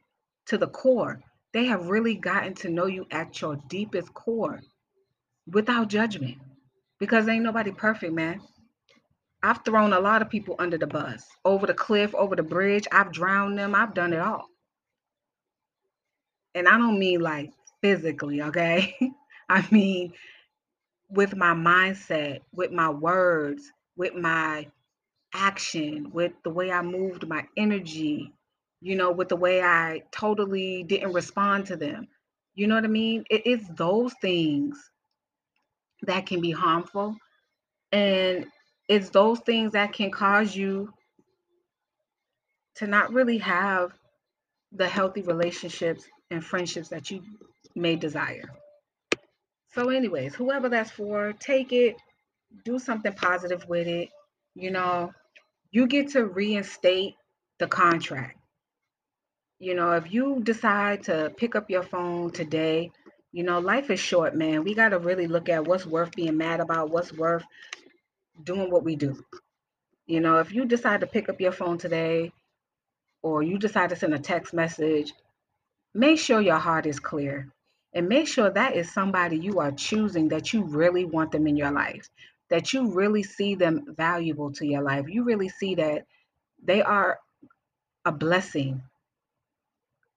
to 0.47 0.57
the 0.57 0.67
core. 0.67 1.21
They 1.53 1.65
have 1.65 1.89
really 1.89 2.15
gotten 2.15 2.53
to 2.55 2.69
know 2.69 2.85
you 2.85 3.07
at 3.11 3.41
your 3.41 3.57
deepest 3.67 4.13
core 4.13 4.61
without 5.47 5.89
judgment 5.89 6.37
because 6.99 7.27
ain't 7.27 7.43
nobody 7.43 7.71
perfect, 7.71 8.13
man. 8.13 8.41
I've 9.41 9.63
thrown 9.63 9.93
a 9.93 9.99
lot 9.99 10.21
of 10.21 10.29
people 10.29 10.55
under 10.59 10.77
the 10.77 10.85
bus, 10.85 11.25
over 11.45 11.65
the 11.65 11.73
cliff, 11.73 12.13
over 12.13 12.35
the 12.35 12.43
bridge. 12.43 12.87
I've 12.91 13.11
drowned 13.11 13.57
them. 13.57 13.73
I've 13.73 13.93
done 13.93 14.13
it 14.13 14.19
all. 14.19 14.47
And 16.53 16.67
I 16.67 16.77
don't 16.77 16.99
mean 16.99 17.21
like 17.21 17.51
physically, 17.81 18.41
okay? 18.41 18.95
I 19.49 19.65
mean 19.71 20.13
with 21.09 21.35
my 21.35 21.53
mindset, 21.53 22.41
with 22.53 22.71
my 22.71 22.89
words, 22.89 23.71
with 23.95 24.13
my 24.13 24.67
action, 25.33 26.11
with 26.11 26.33
the 26.43 26.49
way 26.49 26.71
I 26.71 26.81
moved 26.81 27.27
my 27.27 27.45
energy, 27.57 28.33
you 28.81 28.95
know, 28.95 29.11
with 29.11 29.29
the 29.29 29.35
way 29.35 29.61
I 29.61 30.03
totally 30.11 30.83
didn't 30.83 31.13
respond 31.13 31.67
to 31.67 31.75
them. 31.75 32.07
You 32.55 32.67
know 32.67 32.75
what 32.75 32.83
I 32.83 32.87
mean? 32.87 33.25
It 33.29 33.45
is 33.45 33.67
those 33.75 34.13
things 34.21 34.77
that 36.03 36.25
can 36.25 36.41
be 36.41 36.51
harmful. 36.51 37.15
And 37.91 38.45
it's 38.87 39.09
those 39.09 39.39
things 39.39 39.73
that 39.73 39.93
can 39.93 40.11
cause 40.11 40.55
you 40.55 40.93
to 42.75 42.87
not 42.87 43.13
really 43.13 43.37
have 43.39 43.91
the 44.71 44.87
healthy 44.87 45.21
relationships 45.21 46.03
and 46.31 46.43
friendships 46.43 46.89
that 46.89 47.11
you 47.11 47.21
may 47.75 47.95
desire. 47.95 48.49
So, 49.73 49.89
anyways, 49.89 50.35
whoever 50.35 50.69
that's 50.69 50.91
for, 50.91 51.33
take 51.33 51.71
it, 51.73 51.97
do 52.65 52.79
something 52.79 53.13
positive 53.13 53.67
with 53.67 53.87
it. 53.87 54.09
You 54.55 54.71
know, 54.71 55.11
you 55.71 55.87
get 55.87 56.09
to 56.09 56.25
reinstate 56.25 57.15
the 57.59 57.67
contract. 57.67 58.37
You 59.59 59.75
know, 59.75 59.91
if 59.91 60.11
you 60.11 60.41
decide 60.41 61.03
to 61.03 61.31
pick 61.35 61.55
up 61.55 61.69
your 61.69 61.83
phone 61.83 62.31
today, 62.31 62.91
you 63.31 63.43
know, 63.43 63.59
life 63.59 63.89
is 63.89 63.99
short, 63.99 64.35
man. 64.35 64.63
We 64.63 64.73
got 64.73 64.89
to 64.89 64.99
really 64.99 65.27
look 65.27 65.49
at 65.49 65.67
what's 65.67 65.85
worth 65.85 66.11
being 66.15 66.37
mad 66.37 66.59
about, 66.61 66.89
what's 66.89 67.13
worth 67.13 67.43
doing 68.41 68.71
what 68.71 68.83
we 68.83 68.95
do. 68.95 69.23
You 70.07 70.21
know, 70.21 70.39
if 70.39 70.53
you 70.53 70.65
decide 70.65 71.01
to 71.01 71.07
pick 71.07 71.29
up 71.29 71.39
your 71.39 71.51
phone 71.51 71.77
today 71.77 72.31
or 73.21 73.43
you 73.43 73.59
decide 73.59 73.89
to 73.89 73.95
send 73.95 74.13
a 74.13 74.19
text 74.19 74.53
message, 74.53 75.13
make 75.93 76.17
sure 76.19 76.41
your 76.41 76.57
heart 76.57 76.85
is 76.85 76.99
clear 76.99 77.49
and 77.93 78.07
make 78.07 78.27
sure 78.27 78.49
that 78.49 78.75
is 78.75 78.91
somebody 78.91 79.37
you 79.37 79.59
are 79.59 79.71
choosing 79.71 80.29
that 80.29 80.53
you 80.53 80.63
really 80.63 81.05
want 81.05 81.31
them 81.31 81.47
in 81.47 81.57
your 81.57 81.71
life, 81.71 82.09
that 82.49 82.73
you 82.73 82.91
really 82.91 83.23
see 83.23 83.55
them 83.55 83.95
valuable 83.95 84.51
to 84.53 84.65
your 84.65 84.81
life. 84.81 85.07
You 85.07 85.23
really 85.23 85.49
see 85.49 85.75
that 85.75 86.05
they 86.63 86.81
are 86.81 87.19
a 88.05 88.11
blessing. 88.11 88.81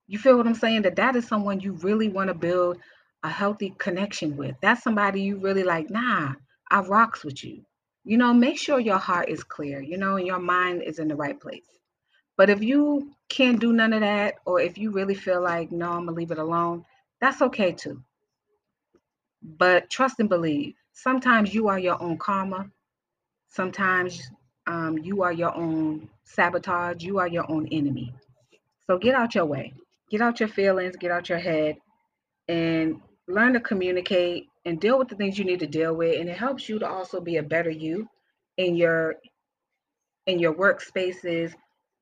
You 0.07 0.19
feel 0.19 0.37
what 0.37 0.47
I'm 0.47 0.55
saying? 0.55 0.83
That 0.83 0.95
that 0.97 1.15
is 1.15 1.27
someone 1.27 1.59
you 1.59 1.73
really 1.73 2.09
want 2.09 2.29
to 2.29 2.33
build 2.33 2.77
a 3.23 3.29
healthy 3.29 3.73
connection 3.77 4.35
with. 4.35 4.55
That's 4.61 4.83
somebody 4.83 5.21
you 5.21 5.37
really 5.37 5.63
like, 5.63 5.89
nah, 5.89 6.33
I 6.69 6.81
rocks 6.81 7.23
with 7.23 7.43
you. 7.43 7.63
You 8.03 8.17
know, 8.17 8.33
make 8.33 8.57
sure 8.57 8.79
your 8.79 8.97
heart 8.97 9.29
is 9.29 9.43
clear, 9.43 9.81
you 9.81 9.97
know, 9.97 10.17
and 10.17 10.27
your 10.27 10.39
mind 10.39 10.83
is 10.83 10.99
in 10.99 11.07
the 11.07 11.15
right 11.15 11.39
place. 11.39 11.63
But 12.35 12.49
if 12.49 12.61
you 12.61 13.11
can't 13.29 13.59
do 13.59 13.71
none 13.71 13.93
of 13.93 14.01
that, 14.01 14.35
or 14.45 14.59
if 14.59 14.77
you 14.77 14.91
really 14.91 15.15
feel 15.15 15.41
like, 15.41 15.71
no, 15.71 15.91
I'm 15.91 16.05
gonna 16.05 16.11
leave 16.11 16.31
it 16.31 16.39
alone, 16.39 16.83
that's 17.21 17.41
okay 17.41 17.71
too. 17.71 18.03
But 19.41 19.89
trust 19.89 20.19
and 20.19 20.27
believe. 20.27 20.75
Sometimes 20.93 21.53
you 21.53 21.67
are 21.67 21.79
your 21.79 22.01
own 22.01 22.17
karma. 22.17 22.69
Sometimes 23.49 24.21
um, 24.67 24.97
you 24.97 25.23
are 25.23 25.33
your 25.33 25.55
own 25.55 26.09
sabotage. 26.23 27.03
You 27.03 27.19
are 27.19 27.27
your 27.27 27.49
own 27.51 27.67
enemy. 27.71 28.13
So 28.87 28.97
get 28.97 29.15
out 29.15 29.35
your 29.35 29.45
way. 29.45 29.73
Get 30.09 30.21
out 30.21 30.39
your 30.39 30.49
feelings. 30.49 30.95
Get 30.95 31.11
out 31.11 31.29
your 31.29 31.39
head, 31.39 31.77
and 32.47 33.01
learn 33.27 33.53
to 33.53 33.59
communicate 33.59 34.47
and 34.65 34.79
deal 34.79 34.97
with 34.99 35.07
the 35.09 35.15
things 35.15 35.37
you 35.37 35.45
need 35.45 35.59
to 35.59 35.67
deal 35.67 35.93
with. 35.93 36.19
And 36.19 36.29
it 36.29 36.37
helps 36.37 36.69
you 36.69 36.79
to 36.79 36.87
also 36.87 37.19
be 37.19 37.37
a 37.37 37.43
better 37.43 37.69
you 37.69 38.07
in 38.57 38.75
your 38.75 39.15
in 40.25 40.39
your 40.39 40.53
workspaces, 40.53 41.53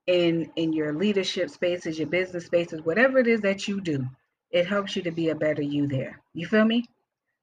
in 0.08 0.52
in 0.56 0.74
your 0.74 0.94
leadership 0.94 1.50
spaces, 1.50 1.98
your 1.98 2.08
business 2.10 2.46
spaces, 2.46 2.82
whatever 2.82 3.20
it 3.20 3.28
is 3.28 3.42
that 3.42 3.68
you 3.68 3.82
do 3.82 4.08
it 4.52 4.68
helps 4.68 4.96
you 4.96 5.04
to 5.04 5.12
be 5.12 5.30
a 5.30 5.36
better 5.36 5.62
you 5.62 5.88
there. 5.88 6.22
You 6.34 6.46
feel 6.46 6.66
me? 6.66 6.86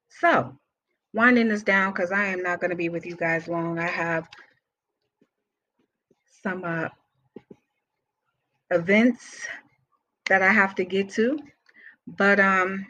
So, 0.09 0.55
winding 1.13 1.47
this 1.47 1.63
down 1.63 1.91
because 1.91 2.11
I 2.11 2.25
am 2.25 2.43
not 2.43 2.59
going 2.59 2.69
to 2.69 2.75
be 2.75 2.89
with 2.89 3.05
you 3.05 3.15
guys 3.15 3.47
long. 3.47 3.79
I 3.79 3.87
have 3.87 4.27
some 6.43 6.63
uh, 6.63 6.89
events 8.71 9.45
that 10.27 10.41
I 10.41 10.51
have 10.51 10.75
to 10.75 10.85
get 10.85 11.09
to, 11.11 11.39
but 12.07 12.39
um, 12.39 12.85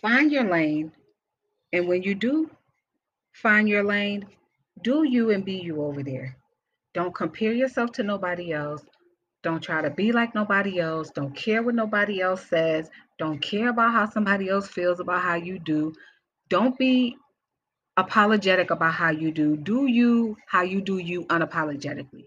find 0.00 0.30
your 0.30 0.44
lane, 0.44 0.92
and 1.72 1.88
when 1.88 2.02
you 2.02 2.14
do 2.14 2.50
find 3.32 3.68
your 3.68 3.84
lane, 3.84 4.26
do 4.82 5.04
you 5.04 5.30
and 5.30 5.44
be 5.44 5.54
you 5.54 5.82
over 5.82 6.02
there. 6.02 6.36
Don't 6.94 7.14
compare 7.14 7.52
yourself 7.52 7.92
to 7.92 8.02
nobody 8.02 8.52
else. 8.52 8.84
Don't 9.42 9.62
try 9.62 9.82
to 9.82 9.90
be 9.90 10.10
like 10.10 10.34
nobody 10.34 10.80
else. 10.80 11.10
Don't 11.10 11.34
care 11.34 11.62
what 11.62 11.74
nobody 11.74 12.20
else 12.20 12.46
says. 12.46 12.90
Don't 13.18 13.40
care 13.40 13.68
about 13.68 13.92
how 13.92 14.08
somebody 14.08 14.48
else 14.48 14.68
feels 14.68 15.00
about 15.00 15.22
how 15.22 15.34
you 15.34 15.58
do. 15.58 15.92
Don't 16.48 16.76
be 16.78 17.16
apologetic 17.98 18.70
about 18.70 18.94
how 18.94 19.10
you 19.10 19.32
do. 19.32 19.56
Do 19.56 19.86
you 19.86 20.36
how 20.46 20.62
you 20.62 20.80
do 20.80 20.98
you 20.98 21.24
unapologetically. 21.26 22.24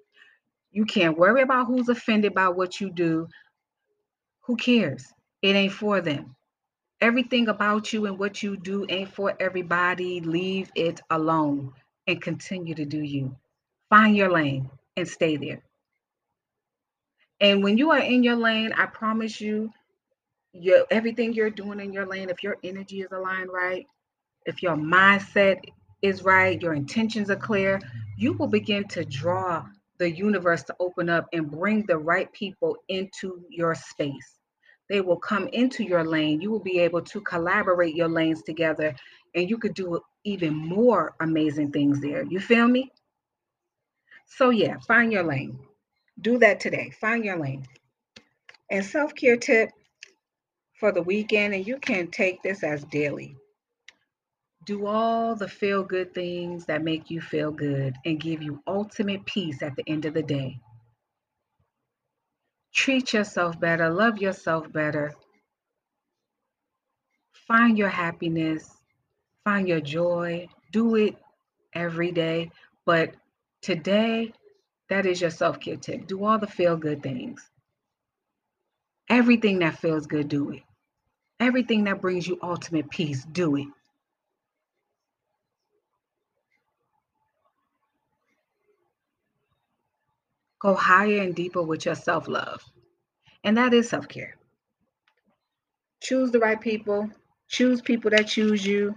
You 0.71 0.85
can't 0.85 1.17
worry 1.17 1.41
about 1.41 1.67
who's 1.67 1.89
offended 1.89 2.33
by 2.33 2.49
what 2.49 2.79
you 2.79 2.91
do. 2.91 3.27
Who 4.41 4.57
cares? 4.57 5.05
It 5.41 5.55
ain't 5.55 5.73
for 5.73 6.01
them. 6.01 6.35
Everything 6.99 7.47
about 7.47 7.93
you 7.93 8.05
and 8.05 8.19
what 8.19 8.43
you 8.43 8.57
do 8.57 8.85
ain't 8.89 9.13
for 9.13 9.33
everybody. 9.39 10.19
Leave 10.19 10.69
it 10.75 11.01
alone 11.09 11.73
and 12.05 12.21
continue 12.21 12.75
to 12.75 12.85
do 12.85 12.99
you. 12.99 13.35
Find 13.89 14.15
your 14.15 14.31
lane 14.31 14.69
and 14.97 15.07
stay 15.07 15.37
there. 15.37 15.63
And 17.39 17.63
when 17.63 17.77
you 17.77 17.91
are 17.91 17.99
in 17.99 18.23
your 18.23 18.35
lane, 18.35 18.71
I 18.73 18.85
promise 18.85 19.41
you, 19.41 19.71
your 20.53 20.85
everything 20.91 21.33
you're 21.33 21.49
doing 21.49 21.79
in 21.79 21.93
your 21.93 22.05
lane, 22.05 22.29
if 22.29 22.43
your 22.43 22.57
energy 22.63 23.01
is 23.01 23.11
aligned 23.11 23.49
right, 23.51 23.87
if 24.45 24.63
your 24.63 24.75
mindset 24.75 25.59
is 26.01 26.23
right, 26.23 26.61
your 26.61 26.73
intentions 26.73 27.29
are 27.29 27.35
clear, 27.35 27.79
you 28.17 28.33
will 28.33 28.47
begin 28.47 28.87
to 28.89 29.05
draw 29.05 29.65
the 29.97 30.09
universe 30.09 30.63
to 30.63 30.75
open 30.79 31.09
up 31.09 31.27
and 31.33 31.51
bring 31.51 31.85
the 31.85 31.97
right 31.97 32.31
people 32.33 32.75
into 32.89 33.45
your 33.49 33.75
space. 33.75 34.39
They 34.89 35.01
will 35.01 35.17
come 35.19 35.47
into 35.49 35.83
your 35.83 36.03
lane. 36.03 36.41
You 36.41 36.51
will 36.51 36.59
be 36.59 36.79
able 36.79 37.01
to 37.03 37.21
collaborate 37.21 37.95
your 37.95 38.09
lanes 38.09 38.41
together 38.43 38.95
and 39.35 39.49
you 39.49 39.57
could 39.57 39.73
do 39.73 40.01
even 40.23 40.55
more 40.55 41.15
amazing 41.21 41.71
things 41.71 42.01
there. 42.01 42.23
You 42.23 42.39
feel 42.39 42.67
me? 42.67 42.91
So, 44.27 44.49
yeah, 44.49 44.77
find 44.87 45.11
your 45.11 45.23
lane. 45.23 45.59
Do 46.19 46.37
that 46.39 46.59
today. 46.59 46.91
Find 46.99 47.23
your 47.23 47.37
lane. 47.37 47.65
And 48.69 48.83
self 48.83 49.13
care 49.15 49.37
tip 49.37 49.69
for 50.79 50.91
the 50.91 51.01
weekend, 51.01 51.53
and 51.53 51.65
you 51.65 51.77
can 51.77 52.07
take 52.07 52.41
this 52.41 52.63
as 52.63 52.83
daily. 52.85 53.35
Do 54.71 54.87
all 54.87 55.35
the 55.35 55.49
feel 55.49 55.83
good 55.83 56.13
things 56.13 56.67
that 56.67 56.81
make 56.81 57.09
you 57.11 57.19
feel 57.19 57.51
good 57.51 57.93
and 58.05 58.17
give 58.17 58.41
you 58.41 58.63
ultimate 58.65 59.25
peace 59.25 59.61
at 59.61 59.75
the 59.75 59.83
end 59.85 60.05
of 60.05 60.13
the 60.13 60.23
day. 60.23 60.61
Treat 62.73 63.11
yourself 63.11 63.59
better, 63.59 63.89
love 63.89 64.19
yourself 64.19 64.71
better. 64.71 65.13
Find 67.33 67.77
your 67.77 67.89
happiness, 67.89 68.65
find 69.43 69.67
your 69.67 69.81
joy. 69.81 70.47
Do 70.71 70.95
it 70.95 71.17
every 71.73 72.13
day. 72.13 72.51
But 72.85 73.13
today, 73.61 74.31
that 74.87 75.05
is 75.05 75.19
your 75.19 75.31
self 75.31 75.59
care 75.59 75.75
tip. 75.75 76.07
Do 76.07 76.23
all 76.23 76.39
the 76.39 76.47
feel 76.47 76.77
good 76.77 77.03
things. 77.03 77.41
Everything 79.09 79.59
that 79.59 79.79
feels 79.79 80.07
good, 80.07 80.29
do 80.29 80.51
it. 80.51 80.63
Everything 81.41 81.83
that 81.83 81.99
brings 81.99 82.25
you 82.25 82.39
ultimate 82.41 82.89
peace, 82.89 83.25
do 83.25 83.57
it. 83.57 83.67
Go 90.61 90.75
higher 90.75 91.21
and 91.21 91.35
deeper 91.35 91.61
with 91.61 91.85
your 91.85 91.95
self 91.95 92.27
love. 92.27 92.63
And 93.43 93.57
that 93.57 93.73
is 93.73 93.89
self 93.89 94.07
care. 94.07 94.35
Choose 96.01 96.31
the 96.31 96.39
right 96.39 96.59
people, 96.59 97.09
choose 97.47 97.81
people 97.81 98.11
that 98.11 98.27
choose 98.27 98.65
you. 98.65 98.95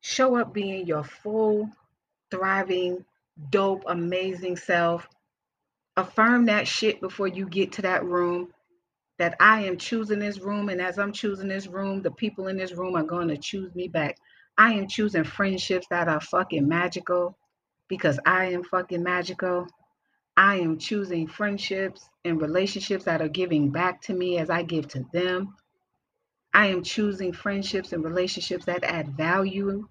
Show 0.00 0.36
up 0.36 0.52
being 0.52 0.86
your 0.86 1.02
full, 1.02 1.70
thriving, 2.30 3.04
dope, 3.50 3.84
amazing 3.86 4.56
self. 4.56 5.08
Affirm 5.96 6.46
that 6.46 6.68
shit 6.68 7.00
before 7.00 7.28
you 7.28 7.46
get 7.46 7.72
to 7.72 7.82
that 7.82 8.04
room 8.04 8.52
that 9.18 9.36
I 9.40 9.62
am 9.62 9.78
choosing 9.78 10.18
this 10.18 10.40
room. 10.40 10.68
And 10.68 10.80
as 10.80 10.98
I'm 10.98 11.12
choosing 11.12 11.48
this 11.48 11.66
room, 11.66 12.02
the 12.02 12.10
people 12.10 12.48
in 12.48 12.56
this 12.56 12.72
room 12.72 12.96
are 12.96 13.04
going 13.04 13.28
to 13.28 13.36
choose 13.36 13.74
me 13.74 13.88
back. 13.88 14.16
I 14.58 14.72
am 14.74 14.88
choosing 14.88 15.24
friendships 15.24 15.86
that 15.90 16.08
are 16.08 16.20
fucking 16.20 16.66
magical 16.68 17.36
because 17.88 18.18
I 18.26 18.46
am 18.46 18.64
fucking 18.64 19.02
magical. 19.02 19.66
I 20.36 20.56
am 20.56 20.78
choosing 20.78 21.28
friendships 21.28 22.08
and 22.24 22.40
relationships 22.40 23.04
that 23.04 23.22
are 23.22 23.28
giving 23.28 23.70
back 23.70 24.02
to 24.02 24.14
me 24.14 24.38
as 24.38 24.50
I 24.50 24.62
give 24.62 24.88
to 24.88 25.04
them. 25.12 25.54
I 26.52 26.66
am 26.68 26.82
choosing 26.82 27.32
friendships 27.32 27.92
and 27.92 28.04
relationships 28.04 28.64
that 28.66 28.84
add 28.84 29.16
value. 29.16 29.88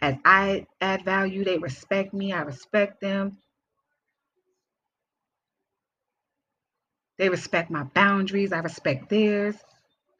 As 0.00 0.16
I 0.24 0.66
add 0.80 1.04
value, 1.04 1.44
they 1.44 1.58
respect 1.58 2.14
me, 2.14 2.32
I 2.32 2.42
respect 2.42 3.00
them. 3.00 3.38
They 7.18 7.28
respect 7.28 7.70
my 7.70 7.84
boundaries, 7.84 8.52
I 8.52 8.58
respect 8.58 9.08
theirs. 9.08 9.56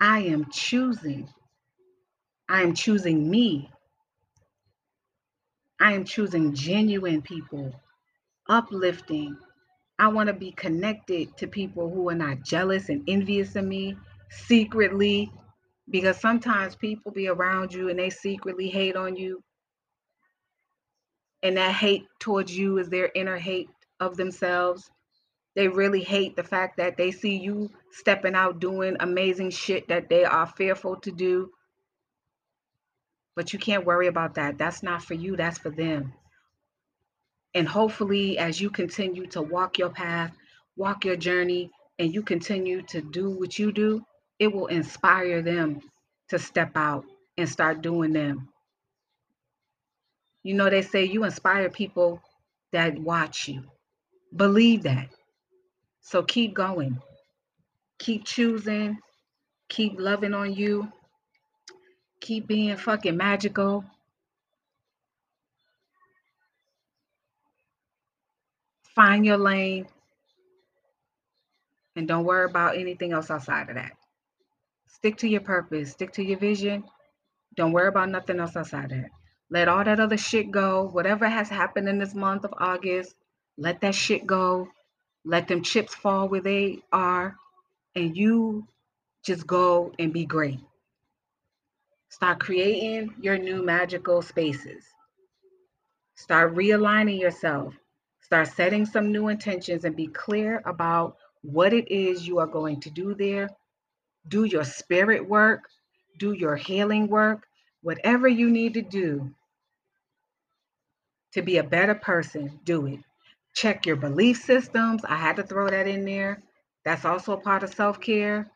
I 0.01 0.21
am 0.21 0.51
choosing. 0.51 1.29
I 2.49 2.63
am 2.63 2.75
choosing 2.75 3.31
me. 3.31 3.71
I 5.81 5.93
am 5.95 6.05
choosing 6.05 6.55
genuine 6.55 7.21
people, 7.23 7.75
uplifting. 8.49 9.37
I 9.99 10.09
want 10.09 10.27
to 10.27 10.33
be 10.33 10.53
connected 10.53 11.37
to 11.37 11.47
people 11.47 11.89
who 11.89 12.09
are 12.09 12.15
not 12.15 12.43
jealous 12.43 12.89
and 12.89 13.05
envious 13.09 13.55
of 13.57 13.65
me 13.65 13.97
secretly, 14.31 15.31
because 15.91 16.17
sometimes 16.17 16.75
people 16.75 17.13
be 17.13 17.29
around 17.29 17.73
you 17.73 17.91
and 17.91 17.99
they 17.99 18.11
secretly 18.11 18.69
hate 18.69 18.97
on 18.97 19.17
you. 19.17 19.43
And 21.43 21.57
that 21.59 21.75
hate 21.75 22.07
towards 22.19 22.57
you 22.57 22.79
is 22.79 22.89
their 22.89 23.11
inner 23.15 23.37
hate 23.37 23.69
of 24.01 24.17
themselves. 24.17 24.91
They 25.55 25.69
really 25.69 26.03
hate 26.03 26.35
the 26.35 26.43
fact 26.43 26.79
that 26.79 26.97
they 26.97 27.13
see 27.13 27.37
you 27.37 27.71
stepping 27.93 28.35
out 28.35 28.61
doing 28.61 28.97
amazing 28.99 29.51
shit 29.51 29.87
that 29.89 30.09
they 30.09 30.25
are 30.25 30.47
fearful 30.47 30.97
to 31.03 31.13
do. 31.13 31.51
But 33.37 33.53
you 33.53 33.59
can't 33.59 33.85
worry 33.85 34.07
about 34.07 34.35
that. 34.35 34.59
That's 34.59 34.83
not 34.83 35.05
for 35.05 35.15
you, 35.15 35.37
that's 35.37 35.59
for 35.59 35.71
them. 35.71 36.13
And 37.55 37.69
hopefully, 37.69 38.39
as 38.39 38.61
you 38.61 38.71
continue 38.71 39.27
to 39.29 39.43
walk 39.43 39.79
your 39.79 39.91
path, 39.91 40.37
walk 40.77 41.05
your 41.05 41.17
journey, 41.17 41.71
and 41.99 42.13
you 42.13 42.23
continue 42.23 42.83
to 42.83 43.01
do 43.01 43.31
what 43.31 43.59
you 43.59 43.73
do, 43.73 44.05
it 44.39 44.53
will 44.53 44.67
inspire 44.67 45.41
them 45.43 45.81
to 46.29 46.39
step 46.39 46.73
out 46.77 47.05
and 47.39 47.49
start 47.49 47.83
doing 47.83 48.13
them. 48.13 48.49
You 50.43 50.55
know, 50.55 50.69
they 50.69 50.83
say 50.83 51.05
you 51.05 51.25
inspire 51.25 51.71
people 51.71 52.21
that 52.73 52.99
watch 52.99 53.49
you. 53.49 53.63
Believe 54.35 54.83
that. 54.83 55.09
So 56.01 56.23
keep 56.23 56.55
going. 56.55 57.01
Keep 57.99 58.25
choosing. 58.25 58.99
Keep 59.69 59.95
loving 59.99 60.35
on 60.35 60.53
you. 60.53 60.93
Keep 62.21 62.47
being 62.49 62.77
fucking 62.77 63.17
magical. 63.17 63.85
Find 68.95 69.27
your 69.27 69.39
lane. 69.39 69.87
And 71.97 72.09
don't 72.09 72.25
worry 72.25 72.45
about 72.45 72.77
anything 72.77 73.13
else 73.13 73.31
outside 73.31 73.69
of 73.69 73.77
that. 73.77 73.93
Stick 74.89 75.17
to 75.19 75.29
your 75.29 75.41
purpose. 75.41 75.93
Stick 75.93 76.13
to 76.13 76.25
your 76.25 76.39
vision. 76.39 76.85
Don't 77.57 77.73
worry 77.73 77.89
about 77.89 78.09
nothing 78.09 78.41
else 78.41 78.57
outside 78.57 78.91
of 78.93 79.03
that. 79.03 79.11
Let 79.51 79.69
all 79.69 79.85
that 79.85 80.01
other 80.01 80.17
shit 80.17 80.51
go. 80.51 80.89
Whatever 80.89 81.29
has 81.29 81.49
happened 81.49 81.89
in 81.89 81.99
this 81.99 82.15
month 82.15 82.45
of 82.45 82.55
August, 82.59 83.15
let 83.57 83.81
that 83.83 83.95
shit 83.95 84.27
go. 84.27 84.69
Let 85.25 85.49
them 85.49 85.63
chips 85.63 85.95
fall 85.95 86.29
where 86.29 86.41
they 86.41 86.83
are. 86.93 87.37
And 87.95 88.17
you 88.17 88.67
just 89.25 89.47
go 89.47 89.93
and 89.99 90.13
be 90.13 90.25
great. 90.25 90.61
Start 92.09 92.41
creating 92.41 93.15
your 93.21 93.39
new 93.39 93.63
magical 93.65 94.23
spaces. 94.23 94.85
Start 96.17 96.55
realigning 96.55 97.21
yourself. 97.21 97.75
Start 98.35 98.49
setting 98.49 98.85
some 98.85 99.13
new 99.13 99.29
intentions 99.29 99.85
and 99.85 99.95
be 99.95 100.09
clear 100.09 100.61
about 100.65 101.19
what 101.43 101.73
it 101.73 101.89
is 101.89 102.27
you 102.27 102.41
are 102.41 102.49
going 102.49 102.81
to 102.81 102.91
do 102.91 103.15
there. 103.15 103.49
Do 104.27 104.43
your 104.43 104.65
spirit 104.65 105.29
work, 105.29 105.61
do 106.19 106.33
your 106.33 106.57
healing 106.57 107.07
work, 107.07 107.47
whatever 107.83 108.27
you 108.27 108.51
need 108.51 108.75
to 108.75 108.83
do 108.83 109.33
to 111.35 111.43
be 111.43 111.59
a 111.59 111.63
better 111.63 111.95
person, 111.95 112.59
do 112.65 112.87
it. 112.87 112.99
Check 113.55 113.87
your 113.87 113.95
belief 113.95 114.43
systems. 114.43 115.05
I 115.05 115.15
had 115.15 115.37
to 115.37 115.45
throw 115.45 115.69
that 115.69 115.87
in 115.87 116.05
there. 116.05 116.43
That's 116.85 117.05
also 117.05 117.35
a 117.35 117.41
part 117.41 117.63
of 117.63 117.73
self 117.73 118.01
care. 118.01 118.51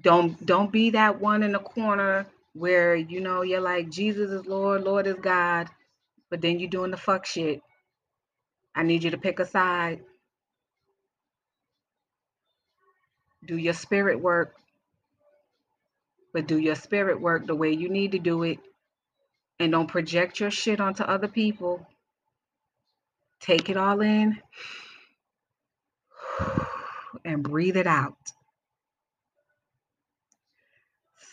Don't 0.00 0.46
don't 0.46 0.72
be 0.72 0.88
that 0.92 1.20
one 1.20 1.42
in 1.42 1.52
the 1.52 1.58
corner 1.58 2.26
where 2.54 2.94
you 2.94 3.20
know 3.20 3.42
you're 3.42 3.60
like 3.60 3.90
Jesus 3.90 4.30
is 4.30 4.46
Lord, 4.46 4.84
Lord 4.84 5.06
is 5.06 5.16
God, 5.16 5.68
but 6.30 6.40
then 6.40 6.58
you're 6.58 6.70
doing 6.70 6.90
the 6.90 6.96
fuck 6.96 7.26
shit. 7.26 7.62
I 8.74 8.82
need 8.82 9.04
you 9.04 9.10
to 9.10 9.18
pick 9.18 9.38
a 9.38 9.46
side. 9.46 10.00
Do 13.44 13.56
your 13.56 13.74
spirit 13.74 14.20
work, 14.20 14.56
but 16.32 16.46
do 16.46 16.58
your 16.58 16.76
spirit 16.76 17.20
work 17.20 17.46
the 17.46 17.54
way 17.54 17.72
you 17.72 17.88
need 17.88 18.12
to 18.12 18.18
do 18.18 18.42
it. 18.44 18.58
And 19.58 19.72
don't 19.72 19.88
project 19.88 20.40
your 20.40 20.50
shit 20.50 20.80
onto 20.80 21.02
other 21.02 21.28
people. 21.28 21.86
Take 23.40 23.68
it 23.70 23.76
all 23.76 24.00
in 24.00 24.40
and 27.24 27.42
breathe 27.42 27.76
it 27.76 27.86
out. 27.86 28.16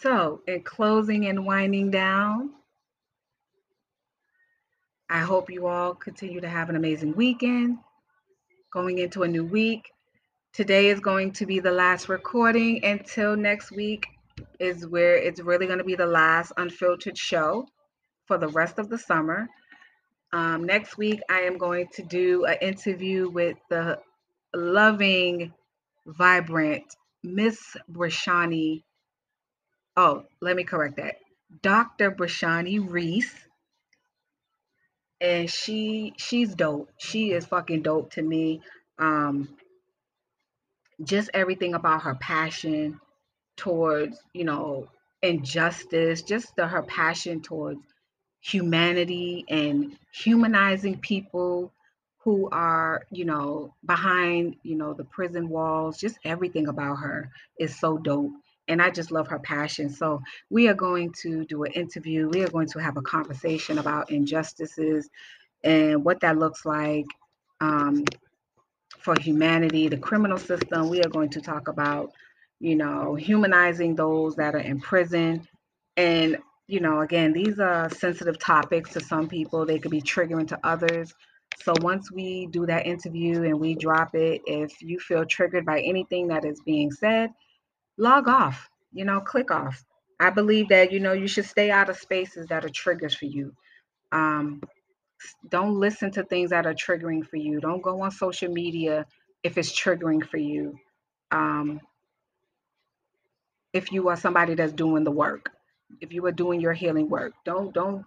So, 0.01 0.41
in 0.47 0.63
closing 0.63 1.25
and 1.25 1.45
winding 1.45 1.91
down, 1.91 2.51
I 5.09 5.19
hope 5.19 5.49
you 5.49 5.67
all 5.67 5.93
continue 5.93 6.39
to 6.39 6.47
have 6.47 6.69
an 6.69 6.77
amazing 6.77 7.17
weekend. 7.17 7.79
Going 8.71 8.99
into 8.99 9.23
a 9.23 9.27
new 9.27 9.43
week. 9.43 9.91
Today 10.53 10.87
is 10.87 11.01
going 11.01 11.33
to 11.33 11.45
be 11.45 11.59
the 11.59 11.71
last 11.71 12.07
recording 12.07 12.85
until 12.85 13.35
next 13.35 13.71
week, 13.71 14.07
is 14.57 14.87
where 14.87 15.17
it's 15.17 15.41
really 15.41 15.65
going 15.65 15.79
to 15.79 15.83
be 15.83 15.95
the 15.95 16.05
last 16.05 16.53
unfiltered 16.55 17.17
show 17.17 17.67
for 18.25 18.37
the 18.37 18.47
rest 18.47 18.79
of 18.79 18.87
the 18.87 18.97
summer. 18.97 19.49
Um, 20.31 20.63
next 20.63 20.97
week, 20.97 21.19
I 21.29 21.41
am 21.41 21.57
going 21.57 21.87
to 21.95 22.03
do 22.03 22.45
an 22.45 22.57
interview 22.61 23.29
with 23.29 23.57
the 23.69 23.99
loving, 24.53 25.53
vibrant 26.05 26.85
Miss 27.21 27.75
Brashani 27.91 28.83
oh, 29.97 30.23
let 30.41 30.55
me 30.55 30.63
correct 30.63 30.97
that. 30.97 31.15
Dr. 31.61 32.11
Brashani 32.11 32.79
Reece. 32.79 33.33
And 35.21 35.49
she 35.49 36.13
she's 36.17 36.55
dope. 36.55 36.89
She 36.97 37.31
is 37.31 37.45
fucking 37.45 37.81
dope 37.81 38.13
to 38.13 38.21
me. 38.21 38.61
Um 38.97 39.49
just 41.03 41.29
everything 41.33 41.73
about 41.73 42.03
her 42.03 42.15
passion 42.15 42.99
towards, 43.57 44.21
you 44.33 44.43
know, 44.45 44.87
injustice, 45.21 46.21
just 46.21 46.55
the, 46.55 46.67
her 46.67 46.83
passion 46.83 47.41
towards 47.41 47.81
humanity 48.41 49.45
and 49.49 49.97
humanizing 50.13 50.97
people 50.99 51.73
who 52.19 52.49
are, 52.51 53.03
you 53.11 53.25
know, 53.25 53.73
behind, 53.85 54.55
you 54.63 54.75
know, 54.75 54.93
the 54.93 55.03
prison 55.05 55.49
walls. 55.49 55.97
Just 55.97 56.17
everything 56.23 56.67
about 56.67 56.95
her 56.95 57.29
is 57.59 57.77
so 57.77 57.97
dope 57.97 58.31
and 58.69 58.81
I 58.81 58.91
just 58.91 59.11
love 59.11 59.27
her 59.27 59.39
passion. 59.39 59.89
So 59.89 60.21
we 60.49 60.67
are 60.69 60.73
going 60.75 61.11
to 61.23 61.43
do 61.45 61.63
an 61.63 61.71
interview. 61.73 62.29
We 62.29 62.43
are 62.43 62.49
going 62.49 62.67
to 62.69 62.79
have 62.79 62.97
a 62.97 63.01
conversation 63.01 63.79
about 63.79 64.11
injustices 64.11 65.09
and 65.63 66.05
what 66.05 66.21
that 66.21 66.37
looks 66.37 66.65
like 66.65 67.07
um, 67.59 68.05
for 68.99 69.19
humanity, 69.19 69.87
the 69.89 69.97
criminal 69.97 70.37
system. 70.37 70.87
We 70.87 71.01
are 71.01 71.09
going 71.09 71.29
to 71.31 71.41
talk 71.41 71.67
about, 71.67 72.11
you 72.59 72.75
know, 72.75 73.15
humanizing 73.15 73.95
those 73.95 74.35
that 74.35 74.55
are 74.55 74.59
in 74.59 74.79
prison. 74.79 75.47
And, 75.97 76.37
you 76.67 76.79
know, 76.79 77.01
again, 77.01 77.33
these 77.33 77.59
are 77.59 77.89
sensitive 77.89 78.37
topics 78.37 78.93
to 78.93 79.01
some 79.01 79.27
people. 79.27 79.65
They 79.65 79.79
could 79.79 79.91
be 79.91 80.01
triggering 80.01 80.47
to 80.49 80.59
others. 80.63 81.13
So 81.61 81.73
once 81.81 82.11
we 82.11 82.45
do 82.47 82.65
that 82.67 82.85
interview 82.85 83.43
and 83.43 83.59
we 83.59 83.75
drop 83.75 84.15
it, 84.15 84.41
if 84.45 84.81
you 84.81 84.99
feel 84.99 85.25
triggered 85.25 85.65
by 85.65 85.81
anything 85.81 86.27
that 86.27 86.45
is 86.45 86.61
being 86.61 86.91
said, 86.91 87.31
log 87.99 88.27
off, 88.27 88.69
you 88.91 89.05
know, 89.05 89.19
click 89.19 89.51
off. 89.51 89.83
I 90.19 90.31
believe 90.31 90.69
that, 90.69 90.91
you 90.91 90.99
know, 90.99 91.13
you 91.13 91.27
should 91.27 91.45
stay 91.45 91.69
out 91.69 91.89
of 91.89 91.97
spaces 91.97 92.47
that 92.47 92.65
are 92.65 92.69
triggers 92.69 93.13
for 93.13 93.25
you. 93.25 93.53
Um, 94.11 94.61
don't 95.49 95.79
listen 95.79 96.11
to 96.11 96.23
things 96.23 96.49
that 96.49 96.65
are 96.65 96.73
triggering 96.73 97.25
for 97.25 97.37
you. 97.37 97.59
Don't 97.59 97.83
go 97.83 98.01
on 98.01 98.11
social 98.11 98.51
media 98.51 99.05
if 99.43 99.57
it's 99.57 99.71
triggering 99.71 100.25
for 100.25 100.37
you. 100.37 100.75
Um, 101.31 101.81
if 103.73 103.91
you 103.91 104.09
are 104.09 104.15
somebody 104.15 104.55
that's 104.55 104.73
doing 104.73 105.03
the 105.03 105.11
work, 105.11 105.51
if 106.01 106.13
you 106.13 106.25
are 106.25 106.31
doing 106.31 106.59
your 106.59 106.73
healing 106.73 107.09
work, 107.09 107.33
don't 107.45 107.73
don't 107.73 108.05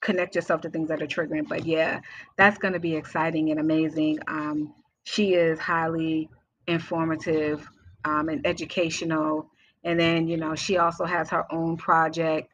connect 0.00 0.34
yourself 0.34 0.60
to 0.62 0.70
things 0.70 0.88
that 0.88 1.02
are 1.02 1.06
triggering. 1.06 1.48
But 1.48 1.64
yeah, 1.64 2.00
that's 2.36 2.58
going 2.58 2.74
to 2.74 2.80
be 2.80 2.94
exciting 2.96 3.50
and 3.50 3.60
amazing. 3.60 4.18
Um, 4.28 4.74
she 5.04 5.34
is 5.34 5.58
highly 5.58 6.28
informative 6.66 7.68
um, 8.04 8.28
and 8.28 8.46
educational. 8.46 9.50
And 9.84 9.98
then, 9.98 10.28
you 10.28 10.36
know, 10.36 10.54
she 10.54 10.78
also 10.78 11.04
has 11.04 11.30
her 11.30 11.44
own 11.52 11.76
project 11.76 12.48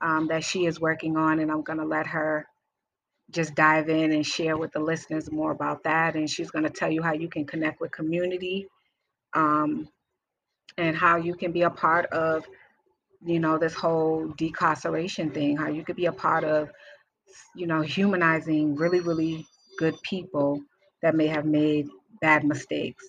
um, 0.00 0.28
that 0.28 0.44
she 0.44 0.66
is 0.66 0.80
working 0.80 1.16
on, 1.16 1.38
and 1.38 1.50
I'm 1.50 1.62
going 1.62 1.78
to 1.78 1.84
let 1.84 2.06
her 2.06 2.46
just 3.30 3.54
dive 3.54 3.88
in 3.88 4.12
and 4.12 4.24
share 4.24 4.56
with 4.56 4.72
the 4.72 4.78
listeners 4.80 5.30
more 5.32 5.50
about 5.50 5.82
that. 5.84 6.14
And 6.14 6.28
she's 6.30 6.50
going 6.50 6.64
to 6.64 6.70
tell 6.70 6.90
you 6.90 7.02
how 7.02 7.12
you 7.12 7.28
can 7.28 7.44
connect 7.44 7.80
with 7.80 7.90
community 7.90 8.68
um, 9.34 9.88
and 10.78 10.96
how 10.96 11.16
you 11.16 11.34
can 11.34 11.52
be 11.52 11.62
a 11.62 11.70
part 11.70 12.06
of, 12.06 12.44
you 13.24 13.40
know, 13.40 13.58
this 13.58 13.74
whole 13.74 14.28
decarceration 14.36 15.32
thing, 15.32 15.56
how 15.56 15.68
you 15.68 15.82
could 15.82 15.96
be 15.96 16.06
a 16.06 16.12
part 16.12 16.44
of, 16.44 16.70
you 17.54 17.66
know, 17.66 17.80
humanizing 17.80 18.76
really, 18.76 19.00
really 19.00 19.46
good 19.78 19.94
people 20.02 20.60
that 21.02 21.14
may 21.14 21.26
have 21.26 21.44
made 21.44 21.88
bad 22.20 22.44
mistakes. 22.44 23.04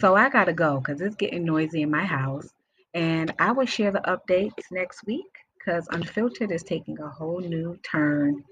So 0.00 0.14
I 0.14 0.28
got 0.30 0.44
to 0.44 0.52
go 0.52 0.78
because 0.78 1.00
it's 1.00 1.16
getting 1.16 1.44
noisy 1.44 1.82
in 1.82 1.90
my 1.90 2.04
house. 2.04 2.48
And 2.94 3.34
I 3.38 3.52
will 3.52 3.66
share 3.66 3.90
the 3.92 4.00
updates 4.00 4.70
next 4.70 5.04
week 5.06 5.26
because 5.58 5.88
Unfiltered 5.90 6.50
is 6.50 6.62
taking 6.62 6.98
a 7.00 7.08
whole 7.08 7.40
new 7.40 7.78
turn. 7.82 8.44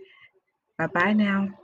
Bye 0.79 0.89
bye 0.89 1.13
now. 1.13 1.59